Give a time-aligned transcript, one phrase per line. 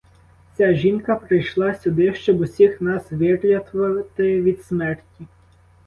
[0.57, 5.25] Ця жінка прийшла сюди, щоб усіх нас вирятувати від смерті?